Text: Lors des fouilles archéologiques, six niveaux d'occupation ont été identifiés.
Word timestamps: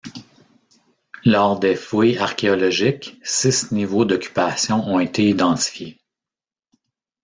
Lors 1.25 1.59
des 1.59 1.75
fouilles 1.75 2.17
archéologiques, 2.17 3.19
six 3.21 3.71
niveaux 3.71 4.03
d'occupation 4.03 4.83
ont 4.87 4.99
été 4.99 5.29
identifiés. 5.29 6.01